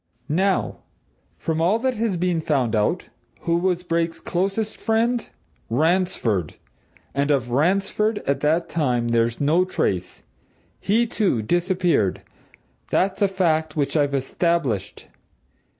Now, 0.29 0.79
from 1.37 1.61
all 1.61 1.77
that 1.77 1.93
has 1.93 2.17
been 2.17 2.41
found 2.41 2.75
out, 2.75 3.09
who 3.41 3.57
was 3.57 3.83
Brake's 3.83 4.19
closest 4.19 4.77
friend? 4.79 5.29
Ransford! 5.69 6.55
And 7.13 7.29
of 7.29 7.51
Ransford, 7.51 8.17
at 8.25 8.39
that 8.39 8.67
time, 8.67 9.09
there's 9.09 9.39
no 9.39 9.63
trace. 9.63 10.23
He, 10.79 11.05
too, 11.05 11.43
disappeared 11.43 12.23
that's 12.89 13.21
a 13.21 13.27
fact 13.27 13.75
which 13.75 13.95
I've 13.95 14.15
established. 14.15 15.05